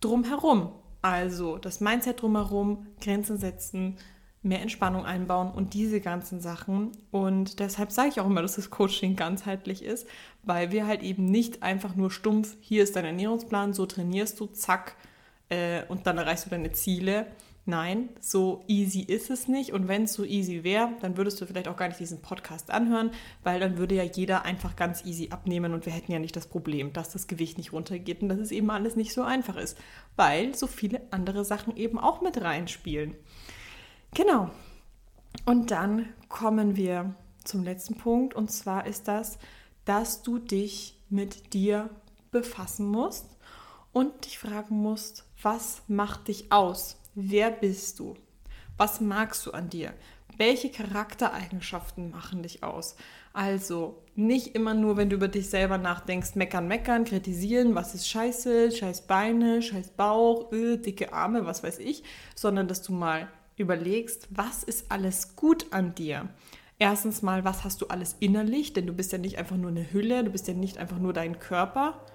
drumherum. 0.00 0.72
Also 1.02 1.58
das 1.58 1.80
Mindset 1.80 2.22
drumherum, 2.22 2.86
Grenzen 3.02 3.36
setzen, 3.36 3.98
mehr 4.42 4.62
Entspannung 4.62 5.04
einbauen 5.04 5.50
und 5.50 5.74
diese 5.74 6.00
ganzen 6.00 6.40
Sachen. 6.40 6.92
Und 7.10 7.60
deshalb 7.60 7.92
sage 7.92 8.08
ich 8.08 8.20
auch 8.20 8.26
immer, 8.26 8.40
dass 8.40 8.56
das 8.56 8.70
Coaching 8.70 9.14
ganzheitlich 9.14 9.84
ist, 9.84 10.08
weil 10.42 10.72
wir 10.72 10.86
halt 10.86 11.02
eben 11.02 11.26
nicht 11.26 11.62
einfach 11.62 11.96
nur 11.96 12.10
stumpf, 12.10 12.56
hier 12.60 12.82
ist 12.82 12.96
dein 12.96 13.04
Ernährungsplan, 13.04 13.74
so 13.74 13.84
trainierst 13.84 14.40
du, 14.40 14.46
zack, 14.46 14.96
äh, 15.50 15.82
und 15.88 16.06
dann 16.06 16.16
erreichst 16.16 16.46
du 16.46 16.50
deine 16.50 16.72
Ziele. 16.72 17.26
Nein, 17.70 18.08
so 18.18 18.64
easy 18.66 19.02
ist 19.02 19.30
es 19.30 19.46
nicht. 19.46 19.72
Und 19.72 19.86
wenn 19.86 20.02
es 20.02 20.14
so 20.14 20.24
easy 20.24 20.64
wäre, 20.64 20.92
dann 21.02 21.16
würdest 21.16 21.40
du 21.40 21.46
vielleicht 21.46 21.68
auch 21.68 21.76
gar 21.76 21.86
nicht 21.86 22.00
diesen 22.00 22.20
Podcast 22.20 22.68
anhören, 22.72 23.12
weil 23.44 23.60
dann 23.60 23.78
würde 23.78 23.94
ja 23.94 24.02
jeder 24.02 24.44
einfach 24.44 24.74
ganz 24.74 25.04
easy 25.04 25.28
abnehmen 25.30 25.72
und 25.72 25.86
wir 25.86 25.92
hätten 25.92 26.10
ja 26.10 26.18
nicht 26.18 26.34
das 26.34 26.48
Problem, 26.48 26.92
dass 26.92 27.10
das 27.10 27.28
Gewicht 27.28 27.58
nicht 27.58 27.72
runtergeht 27.72 28.22
und 28.22 28.28
dass 28.28 28.40
es 28.40 28.50
eben 28.50 28.72
alles 28.72 28.96
nicht 28.96 29.12
so 29.12 29.22
einfach 29.22 29.56
ist, 29.56 29.78
weil 30.16 30.52
so 30.52 30.66
viele 30.66 31.00
andere 31.12 31.44
Sachen 31.44 31.76
eben 31.76 31.96
auch 31.96 32.22
mit 32.22 32.40
reinspielen. 32.42 33.14
Genau. 34.14 34.50
Und 35.46 35.70
dann 35.70 36.08
kommen 36.28 36.74
wir 36.74 37.14
zum 37.44 37.62
letzten 37.62 37.94
Punkt 37.94 38.34
und 38.34 38.50
zwar 38.50 38.84
ist 38.84 39.06
das, 39.06 39.38
dass 39.84 40.24
du 40.24 40.40
dich 40.40 40.98
mit 41.08 41.54
dir 41.54 41.88
befassen 42.32 42.88
musst 42.88 43.26
und 43.92 44.24
dich 44.24 44.40
fragen 44.40 44.76
musst, 44.82 45.24
was 45.40 45.82
macht 45.86 46.26
dich 46.26 46.50
aus? 46.50 46.99
Wer 47.14 47.50
bist 47.50 47.98
du? 47.98 48.14
Was 48.76 49.00
magst 49.00 49.44
du 49.44 49.50
an 49.50 49.68
dir? 49.68 49.92
Welche 50.36 50.70
Charaktereigenschaften 50.70 52.10
machen 52.10 52.42
dich 52.42 52.62
aus? 52.62 52.94
Also 53.32 54.02
nicht 54.14 54.54
immer 54.54 54.74
nur, 54.74 54.96
wenn 54.96 55.10
du 55.10 55.16
über 55.16 55.26
dich 55.26 55.50
selber 55.50 55.76
nachdenkst, 55.76 56.36
meckern, 56.36 56.68
meckern, 56.68 57.04
kritisieren, 57.04 57.74
was 57.74 57.94
ist 57.94 58.08
scheiße, 58.08 58.70
scheiß 58.70 59.08
Beine, 59.08 59.60
scheiß 59.60 59.90
Bauch, 59.90 60.52
öh, 60.52 60.76
dicke 60.76 61.12
Arme, 61.12 61.46
was 61.46 61.64
weiß 61.64 61.80
ich, 61.80 62.04
sondern 62.36 62.68
dass 62.68 62.80
du 62.82 62.92
mal 62.92 63.28
überlegst, 63.56 64.28
was 64.30 64.62
ist 64.62 64.90
alles 64.92 65.34
gut 65.34 65.72
an 65.72 65.94
dir? 65.96 66.28
Erstens 66.78 67.22
mal, 67.22 67.44
was 67.44 67.64
hast 67.64 67.82
du 67.82 67.88
alles 67.88 68.16
innerlich? 68.20 68.72
Denn 68.72 68.86
du 68.86 68.94
bist 68.94 69.12
ja 69.12 69.18
nicht 69.18 69.36
einfach 69.36 69.56
nur 69.56 69.70
eine 69.70 69.92
Hülle, 69.92 70.24
du 70.24 70.30
bist 70.30 70.46
ja 70.48 70.54
nicht 70.54 70.78
einfach 70.78 70.98
nur 70.98 71.12
dein 71.12 71.40
Körper, 71.40 72.06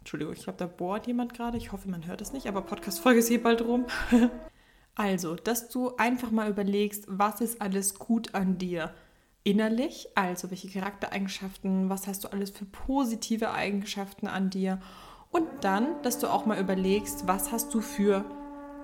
Entschuldigung, 0.00 0.34
ich 0.34 0.42
glaube, 0.42 0.58
da 0.58 0.66
bohrt 0.66 1.06
jemand 1.06 1.34
gerade. 1.34 1.58
Ich 1.58 1.72
hoffe, 1.72 1.88
man 1.88 2.06
hört 2.06 2.20
es 2.20 2.32
nicht, 2.32 2.46
aber 2.46 2.62
Podcast-Folge 2.62 3.20
ist 3.20 3.28
hier 3.28 3.42
bald 3.42 3.62
rum. 3.62 3.86
also, 4.94 5.34
dass 5.36 5.68
du 5.68 5.96
einfach 5.96 6.30
mal 6.30 6.50
überlegst, 6.50 7.04
was 7.06 7.40
ist 7.40 7.60
alles 7.62 7.94
gut 7.94 8.34
an 8.34 8.58
dir 8.58 8.92
innerlich, 9.42 10.08
also 10.14 10.50
welche 10.50 10.68
Charaktereigenschaften, 10.68 11.88
was 11.88 12.06
hast 12.06 12.24
du 12.24 12.28
alles 12.28 12.50
für 12.50 12.66
positive 12.66 13.52
Eigenschaften 13.52 14.26
an 14.26 14.50
dir 14.50 14.80
und 15.30 15.46
dann, 15.62 16.02
dass 16.02 16.18
du 16.18 16.26
auch 16.26 16.46
mal 16.46 16.58
überlegst, 16.58 17.26
was 17.26 17.52
hast 17.52 17.72
du 17.72 17.80
für 17.80 18.24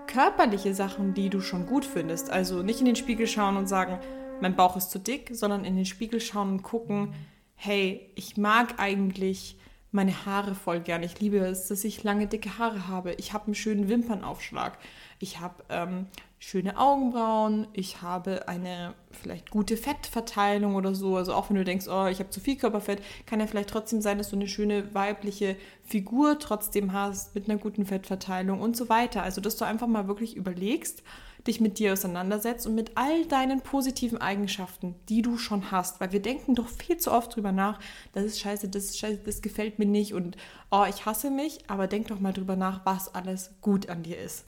körperliche 0.07 0.75
Sachen, 0.75 1.15
die 1.15 1.29
du 1.29 1.41
schon 1.41 1.67
gut 1.67 1.85
findest. 1.85 2.31
Also 2.31 2.63
nicht 2.63 2.81
in 2.81 2.87
den 2.87 2.97
Spiegel 2.97 3.27
schauen 3.27 3.57
und 3.57 3.67
sagen, 3.67 3.99
mein 4.41 4.55
Bauch 4.55 4.77
ist 4.77 4.91
zu 4.91 4.99
dick, 4.99 5.31
sondern 5.33 5.65
in 5.65 5.77
den 5.77 5.87
Spiegel 5.87 6.21
schauen 6.21 6.51
und 6.53 6.63
gucken, 6.63 7.15
hey, 7.55 8.13
ich 8.15 8.37
mag 8.37 8.75
eigentlich 8.79 9.59
meine 9.97 10.27
Haare 10.27 10.55
voll 10.55 10.81
gern. 10.81 11.03
Ich 11.03 11.19
liebe 11.21 11.39
es, 11.39 11.67
dass 11.67 11.83
ich 11.83 12.05
lange, 12.05 12.29
dicke 12.29 12.59
Haare 12.59 12.87
habe. 12.87 13.15
Ich 13.15 13.33
habe 13.33 13.47
einen 13.47 13.55
schönen 13.55 13.89
Wimpernaufschlag. 13.89 14.79
Ich 15.19 15.41
habe 15.41 15.65
ähm, 15.71 16.07
schöne 16.39 16.79
Augenbrauen. 16.79 17.67
Ich 17.73 18.03
habe 18.03 18.47
eine 18.47 18.95
vielleicht 19.11 19.51
gute 19.51 19.77
Fettverteilung 19.77 20.75
oder 20.75 20.95
so. 20.95 21.17
Also 21.17 21.33
auch 21.33 21.49
wenn 21.49 21.57
du 21.57 21.65
denkst, 21.65 21.89
oh, 21.89 22.07
ich 22.07 22.19
habe 22.21 22.31
zu 22.31 22.41
viel 22.41 22.57
Körperfett, 22.57 23.03
kann 23.25 23.41
ja 23.41 23.47
vielleicht 23.47 23.71
trotzdem 23.71 24.03
sein, 24.03 24.19
dass 24.19 24.29
du 24.29 24.37
eine 24.37 24.49
schöne 24.49 24.95
weibliche 24.95 25.57
Figur 25.83 26.39
trotzdem 26.39 26.93
hast 26.93 27.35
mit 27.35 27.49
einer 27.49 27.59
guten 27.59 27.87
Fettverteilung 27.87 28.61
und 28.61 28.77
so 28.77 28.89
weiter. 28.89 29.23
Also 29.23 29.41
dass 29.41 29.57
du 29.57 29.65
einfach 29.65 29.89
mal 29.89 30.07
wirklich 30.07 30.37
überlegst, 30.37 31.03
dich 31.47 31.61
mit 31.61 31.79
dir 31.79 31.93
auseinandersetzt 31.93 32.67
und 32.67 32.75
mit 32.75 32.93
all 32.97 33.25
deinen 33.27 33.61
positiven 33.61 34.21
Eigenschaften, 34.21 34.95
die 35.09 35.23
du 35.23 35.39
schon 35.39 35.71
hast. 35.71 36.01
Weil 36.01 36.13
wir 36.13 36.21
denken 36.21 36.55
doch 36.55 36.69
viel 36.69 36.97
zu 36.97 37.13
oft 37.13 37.35
drüber 37.35 37.53
nach, 37.53 37.79
das 38.13 38.25
ist 38.25 38.41
scheiße, 38.41 38.69
das 38.69 38.85
ist 38.85 38.99
scheiße, 38.99 39.21
das 39.25 39.43
gefällt 39.43 39.79
mir 39.79 39.87
nicht 39.87 40.15
und 40.15 40.37
oh, 40.71 40.85
ich 40.89 41.07
hasse 41.07 41.31
mich, 41.31 41.59
aber 41.69 41.87
denk 41.87 42.09
doch 42.09 42.21
mal 42.21 42.33
drüber 42.33 42.57
nach, 42.57 42.85
was 42.85 43.15
alles 43.15 43.51
gut 43.61 43.89
an 43.89 44.03
dir 44.03 44.19
ist. 44.19 44.45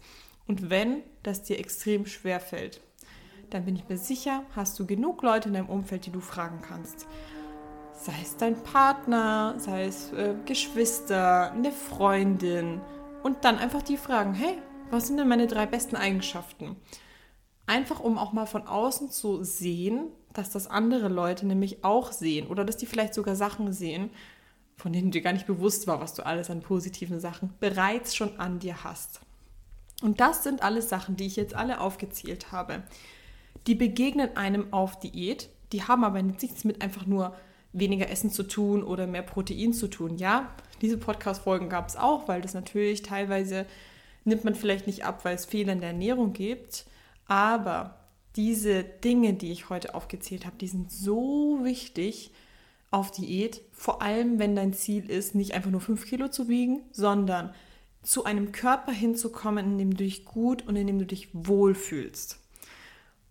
Und 0.46 0.70
wenn 0.70 1.02
das 1.22 1.42
dir 1.42 1.58
extrem 1.58 2.06
schwer 2.06 2.40
fällt, 2.40 2.80
dann 3.50 3.64
bin 3.64 3.76
ich 3.76 3.88
mir 3.88 3.98
sicher, 3.98 4.42
hast 4.54 4.78
du 4.78 4.86
genug 4.86 5.22
Leute 5.22 5.48
in 5.48 5.54
deinem 5.54 5.68
Umfeld, 5.68 6.06
die 6.06 6.10
du 6.10 6.20
fragen 6.20 6.60
kannst. 6.66 7.06
Sei 7.92 8.14
es 8.22 8.36
dein 8.36 8.62
Partner, 8.62 9.54
sei 9.58 9.84
es 9.86 10.12
äh, 10.12 10.34
Geschwister, 10.46 11.52
eine 11.52 11.72
Freundin. 11.72 12.80
Und 13.22 13.44
dann 13.44 13.58
einfach 13.58 13.82
die 13.82 13.96
fragen, 13.96 14.34
hey, 14.34 14.58
was 14.90 15.06
sind 15.06 15.18
denn 15.18 15.28
meine 15.28 15.46
drei 15.46 15.66
besten 15.66 15.96
Eigenschaften? 15.96 16.76
Einfach 17.66 18.00
um 18.00 18.18
auch 18.18 18.32
mal 18.32 18.46
von 18.46 18.66
außen 18.66 19.10
zu 19.10 19.44
sehen, 19.44 20.08
dass 20.32 20.50
das 20.50 20.66
andere 20.66 21.08
Leute 21.08 21.46
nämlich 21.46 21.84
auch 21.84 22.12
sehen 22.12 22.46
oder 22.46 22.64
dass 22.64 22.76
die 22.76 22.86
vielleicht 22.86 23.14
sogar 23.14 23.36
Sachen 23.36 23.72
sehen, 23.72 24.10
von 24.76 24.92
denen 24.92 25.10
dir 25.10 25.22
gar 25.22 25.32
nicht 25.32 25.46
bewusst 25.46 25.86
war, 25.86 26.00
was 26.00 26.14
du 26.14 26.24
alles 26.24 26.50
an 26.50 26.60
positiven 26.60 27.20
Sachen 27.20 27.52
bereits 27.60 28.14
schon 28.14 28.38
an 28.38 28.58
dir 28.58 28.84
hast. 28.84 29.20
Und 30.02 30.20
das 30.20 30.44
sind 30.44 30.62
alles 30.62 30.88
Sachen, 30.88 31.16
die 31.16 31.26
ich 31.26 31.36
jetzt 31.36 31.54
alle 31.54 31.80
aufgezählt 31.80 32.52
habe. 32.52 32.84
Die 33.66 33.74
begegnen 33.74 34.36
einem 34.36 34.72
auf 34.72 35.00
Diät, 35.00 35.50
die 35.72 35.82
haben 35.82 36.04
aber 36.04 36.22
nichts 36.22 36.64
mit 36.64 36.80
einfach 36.80 37.06
nur 37.06 37.34
weniger 37.72 38.08
Essen 38.08 38.30
zu 38.30 38.44
tun 38.44 38.82
oder 38.82 39.06
mehr 39.06 39.22
Protein 39.22 39.72
zu 39.72 39.88
tun. 39.88 40.16
Ja, 40.16 40.54
diese 40.80 40.96
Podcast-Folgen 40.96 41.68
gab 41.68 41.88
es 41.88 41.96
auch, 41.96 42.28
weil 42.28 42.40
das 42.40 42.54
natürlich 42.54 43.02
teilweise 43.02 43.66
nimmt 44.28 44.44
man 44.44 44.54
vielleicht 44.54 44.86
nicht 44.86 45.04
ab, 45.04 45.24
weil 45.24 45.34
es 45.34 45.44
Fehler 45.44 45.72
in 45.72 45.80
der 45.80 45.90
Ernährung 45.90 46.32
gibt. 46.32 46.86
Aber 47.26 47.98
diese 48.36 48.84
Dinge, 48.84 49.34
die 49.34 49.50
ich 49.50 49.68
heute 49.68 49.94
aufgezählt 49.94 50.46
habe, 50.46 50.56
die 50.58 50.68
sind 50.68 50.92
so 50.92 51.60
wichtig 51.62 52.30
auf 52.90 53.10
Diät. 53.10 53.62
Vor 53.72 54.00
allem, 54.00 54.38
wenn 54.38 54.56
dein 54.56 54.72
Ziel 54.72 55.10
ist, 55.10 55.34
nicht 55.34 55.54
einfach 55.54 55.70
nur 55.70 55.80
5 55.80 56.06
Kilo 56.06 56.28
zu 56.28 56.48
wiegen, 56.48 56.82
sondern 56.92 57.54
zu 58.02 58.24
einem 58.24 58.52
Körper 58.52 58.92
hinzukommen, 58.92 59.72
in 59.72 59.78
dem 59.78 59.90
du 59.90 60.04
dich 60.04 60.24
gut 60.24 60.66
und 60.66 60.76
in 60.76 60.86
dem 60.86 60.98
du 60.98 61.04
dich 61.04 61.28
wohlfühlst. 61.32 62.38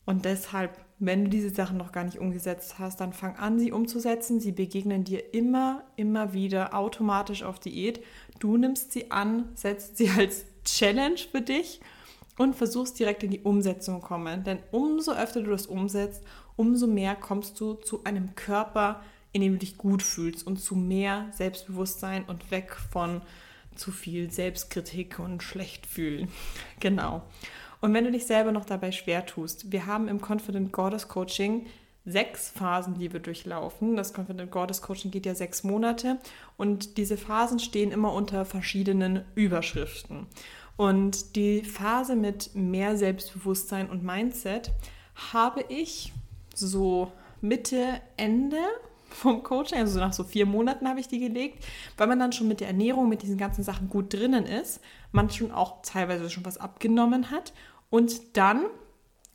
Und 0.05 0.25
deshalb, 0.25 0.77
wenn 0.99 1.25
du 1.25 1.29
diese 1.29 1.49
Sachen 1.49 1.77
noch 1.77 1.91
gar 1.91 2.03
nicht 2.03 2.19
umgesetzt 2.19 2.79
hast, 2.79 3.01
dann 3.01 3.13
fang 3.13 3.35
an, 3.35 3.59
sie 3.59 3.71
umzusetzen. 3.71 4.39
Sie 4.39 4.51
begegnen 4.51 5.03
dir 5.03 5.33
immer, 5.33 5.83
immer 5.95 6.33
wieder 6.33 6.73
automatisch 6.73 7.43
auf 7.43 7.59
Diät. 7.59 8.03
Du 8.39 8.57
nimmst 8.57 8.91
sie 8.91 9.11
an, 9.11 9.49
setzt 9.55 9.97
sie 9.97 10.09
als 10.09 10.45
Challenge 10.67 11.17
für 11.17 11.41
dich 11.41 11.79
und 12.37 12.55
versuchst 12.55 12.99
direkt 12.99 13.23
in 13.23 13.31
die 13.31 13.41
Umsetzung 13.41 14.01
kommen. 14.01 14.43
Denn 14.43 14.59
umso 14.71 15.13
öfter 15.13 15.41
du 15.41 15.51
das 15.51 15.65
umsetzt, 15.67 16.23
umso 16.55 16.87
mehr 16.87 17.15
kommst 17.15 17.59
du 17.59 17.73
zu 17.73 18.03
einem 18.03 18.35
Körper, 18.35 19.01
in 19.31 19.41
dem 19.41 19.53
du 19.53 19.59
dich 19.59 19.77
gut 19.77 20.03
fühlst 20.03 20.45
und 20.45 20.57
zu 20.57 20.75
mehr 20.75 21.27
Selbstbewusstsein 21.31 22.25
und 22.25 22.51
weg 22.51 22.75
von 22.91 23.21
zu 23.75 23.91
viel 23.91 24.31
Selbstkritik 24.31 25.19
und 25.19 25.43
schlecht 25.43 25.85
fühlen. 25.85 26.29
Genau. 26.79 27.23
Und 27.79 27.93
wenn 27.93 28.05
du 28.05 28.11
dich 28.11 28.25
selber 28.25 28.51
noch 28.51 28.65
dabei 28.65 28.91
schwer 28.91 29.25
tust, 29.25 29.71
wir 29.71 29.85
haben 29.85 30.07
im 30.07 30.19
Confident 30.19 30.71
Goddess 30.71 31.07
Coaching 31.07 31.67
sechs 32.05 32.49
Phasen, 32.49 32.97
die 32.97 33.11
wir 33.11 33.19
durchlaufen. 33.19 33.95
Das 33.95 34.13
Confident 34.17 34.49
Goddess 34.49 34.81
Coaching 34.81 35.11
geht 35.11 35.25
ja 35.25 35.35
sechs 35.35 35.63
Monate 35.63 36.17
und 36.55 36.97
diese 36.97 37.17
Phasen 37.17 37.59
stehen 37.59 37.91
immer 37.91 38.13
unter 38.13 38.45
verschiedenen 38.45 39.25
Überschriften. 39.35 40.27
Und 40.77 41.35
die 41.35 41.63
Phase 41.63 42.15
mit 42.15 42.51
mehr 42.55 42.97
Selbstbewusstsein 42.97 43.89
und 43.89 44.03
Mindset 44.03 44.71
habe 45.31 45.65
ich 45.69 46.13
so 46.53 47.11
Mitte, 47.41 47.99
Ende 48.15 48.59
vom 49.09 49.41
Coaching, 49.41 49.79
also 49.79 49.99
nach 49.99 50.13
so 50.13 50.23
vier 50.23 50.45
Monaten 50.45 50.87
habe 50.87 50.99
ich 50.99 51.07
die 51.07 51.19
gelegt, 51.19 51.65
weil 51.97 52.07
man 52.07 52.19
dann 52.19 52.31
schon 52.31 52.47
mit 52.47 52.59
der 52.59 52.67
Ernährung, 52.67 53.09
mit 53.09 53.23
diesen 53.23 53.37
ganzen 53.37 53.63
Sachen 53.63 53.89
gut 53.89 54.13
drinnen 54.13 54.45
ist, 54.45 54.81
man 55.11 55.29
schon 55.29 55.51
auch 55.51 55.81
teilweise 55.81 56.29
schon 56.29 56.45
was 56.45 56.57
abgenommen 56.57 57.31
hat. 57.31 57.53
Und 57.89 58.37
dann 58.37 58.65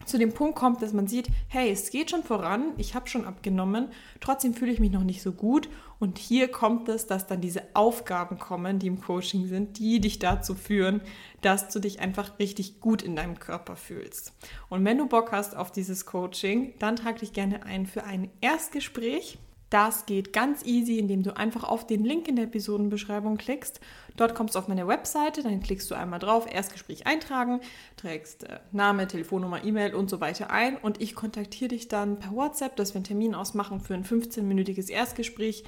zu 0.05 0.19
dem 0.19 0.33
Punkt 0.33 0.57
kommt, 0.57 0.83
dass 0.83 0.93
man 0.93 1.07
sieht, 1.07 1.29
hey, 1.49 1.71
es 1.71 1.91
geht 1.91 2.11
schon 2.11 2.23
voran, 2.23 2.73
ich 2.77 2.95
habe 2.95 3.09
schon 3.09 3.25
abgenommen, 3.25 3.89
trotzdem 4.21 4.55
fühle 4.55 4.73
ich 4.73 4.81
mich 4.81 4.91
noch 4.91 5.05
nicht 5.05 5.23
so 5.23 5.33
gut. 5.33 5.69
Und 5.99 6.19
hier 6.19 6.49
kommt 6.49 6.89
es, 6.89 7.07
dass 7.07 7.29
dann 7.29 7.41
diese 7.41 7.63
Aufgaben 7.75 8.39
kommen, 8.39 8.81
die 8.81 8.89
im 8.89 9.01
Coaching 9.01 9.47
sind, 9.47 9.79
die 9.79 10.01
dich 10.01 10.19
dazu 10.19 10.55
führen, 10.55 11.01
dass 11.43 11.69
du 11.69 11.79
dich 11.79 12.01
einfach 12.01 12.39
richtig 12.41 12.81
gut 12.81 13.03
in 13.03 13.15
deinem 13.15 13.39
Körper 13.39 13.77
fühlst. 13.77 14.33
Und 14.69 14.85
wenn 14.85 14.99
du 14.99 15.07
Bock 15.07 15.31
hast 15.31 15.57
auf 15.57 15.71
dieses 15.71 16.05
Coaching, 16.05 16.75
dann 16.81 16.97
trag 16.97 17.21
dich 17.21 17.33
gerne 17.33 17.65
ein 17.65 17.87
für 17.87 18.03
ein 18.05 18.31
Erstgespräch. 18.41 19.39
Das 19.73 20.05
geht 20.05 20.35
ganz 20.35 20.67
easy, 20.67 20.99
indem 20.99 21.23
du 21.23 21.35
einfach 21.35 21.65
auf 21.65 21.87
den 21.87 22.05
Link 22.05 22.29
in 22.29 22.37
der 22.37 22.45
Episodenbeschreibung 22.45 23.39
klickst. 23.39 23.81
Dort 24.17 24.35
kommst 24.35 24.55
du 24.55 24.59
auf 24.59 24.69
meine 24.69 24.87
Webseite, 24.87 25.43
dann 25.43 25.63
klickst 25.63 25.91
du 25.91 25.95
einmal 25.95 26.19
drauf, 26.19 26.47
Erstgespräch 26.51 27.07
eintragen, 27.07 27.61
trägst 27.97 28.45
äh, 28.45 28.59
Name, 28.73 29.07
Telefonnummer, 29.09 29.65
E-Mail 29.65 29.95
und 29.95 30.11
so 30.11 30.21
weiter 30.21 30.51
ein 30.51 30.77
und 30.77 31.01
ich 31.01 31.15
kontaktiere 31.15 31.69
dich 31.69 31.89
dann 31.89 32.19
per 32.19 32.33
WhatsApp, 32.33 32.77
dass 32.77 32.95
wir 32.95 32.97
einen 32.97 33.05
Termin 33.05 33.35
ausmachen 33.35 33.81
für 33.81 33.95
ein 33.95 34.05
15-minütiges 34.05 34.91
Erstgespräch. 34.91 35.65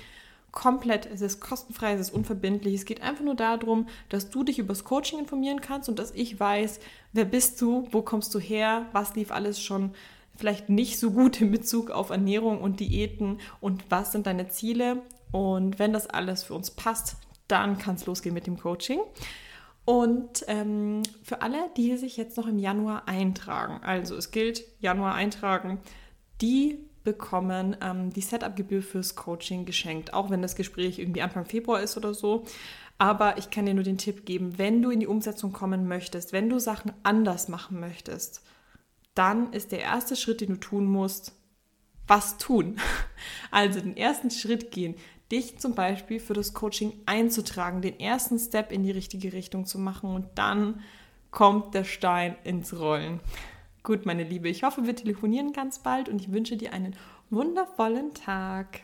Komplett, 0.52 1.06
es 1.06 1.20
ist 1.20 1.40
kostenfrei, 1.40 1.94
es 1.94 2.00
ist 2.00 2.14
unverbindlich. 2.14 2.74
Es 2.74 2.84
geht 2.84 3.02
einfach 3.02 3.24
nur 3.24 3.34
darum, 3.34 3.88
dass 4.08 4.30
du 4.30 4.44
dich 4.44 4.60
über 4.60 4.68
das 4.68 4.84
Coaching 4.84 5.18
informieren 5.18 5.60
kannst 5.60 5.88
und 5.88 5.98
dass 5.98 6.12
ich 6.12 6.38
weiß, 6.38 6.78
wer 7.12 7.24
bist 7.24 7.60
du, 7.60 7.88
wo 7.90 8.02
kommst 8.02 8.32
du 8.34 8.38
her, 8.38 8.86
was 8.92 9.16
lief 9.16 9.32
alles 9.32 9.60
schon 9.60 9.94
vielleicht 10.36 10.68
nicht 10.68 10.98
so 10.98 11.10
gut 11.10 11.40
in 11.40 11.50
Bezug 11.50 11.90
auf 11.90 12.10
Ernährung 12.10 12.60
und 12.60 12.80
Diäten 12.80 13.38
und 13.60 13.84
was 13.90 14.12
sind 14.12 14.26
deine 14.26 14.48
Ziele. 14.48 15.02
Und 15.32 15.78
wenn 15.78 15.92
das 15.92 16.06
alles 16.06 16.44
für 16.44 16.54
uns 16.54 16.70
passt, 16.70 17.16
dann 17.48 17.78
kann 17.78 17.96
es 17.96 18.06
losgehen 18.06 18.34
mit 18.34 18.46
dem 18.46 18.58
Coaching. 18.58 19.00
Und 19.84 20.44
ähm, 20.48 21.02
für 21.22 21.42
alle, 21.42 21.70
die 21.76 21.96
sich 21.96 22.16
jetzt 22.16 22.36
noch 22.36 22.46
im 22.46 22.58
Januar 22.58 23.06
eintragen, 23.06 23.82
also 23.84 24.16
es 24.16 24.30
gilt 24.30 24.64
Januar 24.80 25.14
eintragen, 25.14 25.78
die 26.40 26.78
bekommen 27.04 27.76
ähm, 27.82 28.10
die 28.10 28.22
Setup-Gebühr 28.22 28.82
fürs 28.82 29.14
Coaching 29.14 29.66
geschenkt, 29.66 30.14
auch 30.14 30.30
wenn 30.30 30.40
das 30.40 30.56
Gespräch 30.56 30.98
irgendwie 30.98 31.20
Anfang 31.20 31.44
Februar 31.44 31.82
ist 31.82 31.98
oder 31.98 32.14
so. 32.14 32.44
Aber 32.96 33.36
ich 33.36 33.50
kann 33.50 33.66
dir 33.66 33.74
nur 33.74 33.84
den 33.84 33.98
Tipp 33.98 34.24
geben, 34.24 34.56
wenn 34.56 34.80
du 34.80 34.90
in 34.90 35.00
die 35.00 35.06
Umsetzung 35.06 35.52
kommen 35.52 35.86
möchtest, 35.86 36.32
wenn 36.32 36.48
du 36.48 36.58
Sachen 36.58 36.92
anders 37.02 37.48
machen 37.48 37.78
möchtest, 37.78 38.42
dann 39.14 39.52
ist 39.52 39.70
der 39.70 39.80
erste 39.80 40.16
Schritt, 40.16 40.40
den 40.40 40.48
du 40.48 40.56
tun 40.56 40.86
musst, 40.86 41.32
was 42.06 42.38
tun. 42.38 42.78
Also 43.50 43.80
den 43.80 43.96
ersten 43.96 44.30
Schritt 44.30 44.72
gehen, 44.72 44.96
dich 45.34 45.58
zum 45.58 45.74
Beispiel 45.74 46.20
für 46.20 46.32
das 46.32 46.54
Coaching 46.54 46.92
einzutragen, 47.06 47.82
den 47.82 47.98
ersten 47.98 48.38
Step 48.38 48.70
in 48.70 48.84
die 48.84 48.92
richtige 48.92 49.32
Richtung 49.32 49.66
zu 49.66 49.80
machen 49.80 50.14
und 50.14 50.26
dann 50.36 50.80
kommt 51.32 51.74
der 51.74 51.82
Stein 51.82 52.36
ins 52.44 52.78
Rollen. 52.78 53.18
Gut, 53.82 54.06
meine 54.06 54.22
Liebe, 54.22 54.48
ich 54.48 54.62
hoffe, 54.62 54.86
wir 54.86 54.94
telefonieren 54.94 55.52
ganz 55.52 55.80
bald 55.80 56.08
und 56.08 56.20
ich 56.20 56.32
wünsche 56.32 56.56
dir 56.56 56.72
einen 56.72 56.94
wundervollen 57.30 58.14
Tag. 58.14 58.82